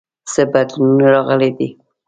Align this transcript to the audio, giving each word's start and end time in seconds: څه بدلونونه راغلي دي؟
څه 0.31 0.41
بدلونونه 0.53 1.07
راغلي 1.15 1.49
دي؟ 1.57 1.69